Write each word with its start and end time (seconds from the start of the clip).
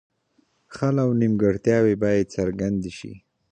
خل 0.75 0.95
او 1.05 1.09
نیمګړتیاوې 1.19 1.95
باید 2.03 2.33
څرګندې 2.35 2.91
شي. 2.97 3.13